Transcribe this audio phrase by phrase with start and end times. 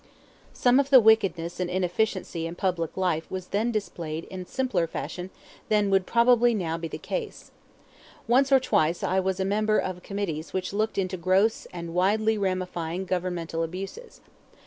[0.55, 5.29] Some of the wickedness and inefficiency in public life was then displayed in simpler fashion
[5.69, 7.51] than would probably now be the case.
[8.27, 12.35] Once or twice I was a member of committees which looked into gross and widely
[12.35, 14.21] ramifying governmental abuses.